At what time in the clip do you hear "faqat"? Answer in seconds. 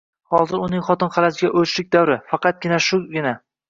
2.35-2.71